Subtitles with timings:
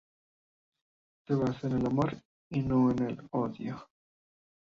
[1.27, 2.17] Se basa en el amor
[2.49, 3.87] y no en el odio.